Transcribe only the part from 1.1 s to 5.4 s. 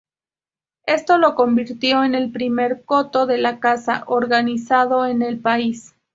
lo convirtió en el primer coto de caza organizado en el